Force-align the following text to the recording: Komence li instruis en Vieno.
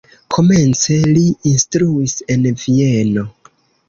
Komence 0.35 0.95
li 1.17 1.25
instruis 1.49 2.15
en 2.37 2.47
Vieno. 2.63 3.27